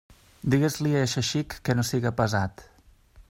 Digues-li 0.53 0.93
a 0.95 1.03
eixe 1.09 1.23
xic 1.27 1.55
que 1.69 1.77
no 1.81 1.87
siga 1.91 2.13
pesat. 2.23 2.67